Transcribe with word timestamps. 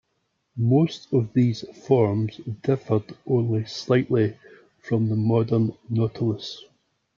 Most 0.57 1.13
of 1.13 1.31
these 1.31 1.61
forms 1.85 2.37
differed 2.63 3.15
only 3.27 3.65
slightly 3.65 4.35
from 4.81 5.09
the 5.09 5.15
modern 5.15 5.77
nautilus. 5.91 6.63